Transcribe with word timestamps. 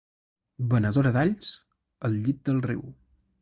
Venedora 0.71 1.11
d'alls 1.17 1.51
al 2.11 2.17
llit 2.25 2.41
del 2.49 2.59
riu. 2.69 2.83